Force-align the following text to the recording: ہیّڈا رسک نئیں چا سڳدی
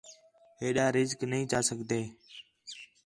ہیّڈا 0.59 0.85
رسک 0.95 1.19
نئیں 1.31 1.49
چا 1.51 1.59
سڳدی 1.67 2.01